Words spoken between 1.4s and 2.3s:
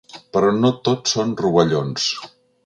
rovellons.